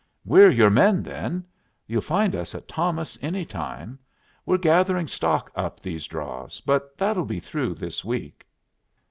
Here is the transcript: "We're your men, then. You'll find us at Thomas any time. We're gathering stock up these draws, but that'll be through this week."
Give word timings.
"We're 0.25 0.49
your 0.49 0.71
men, 0.71 1.03
then. 1.03 1.45
You'll 1.85 2.01
find 2.01 2.35
us 2.35 2.55
at 2.55 2.67
Thomas 2.67 3.19
any 3.21 3.45
time. 3.45 3.99
We're 4.47 4.57
gathering 4.57 5.05
stock 5.07 5.51
up 5.55 5.79
these 5.79 6.07
draws, 6.07 6.59
but 6.59 6.97
that'll 6.97 7.23
be 7.25 7.39
through 7.39 7.75
this 7.75 8.03
week." 8.03 8.43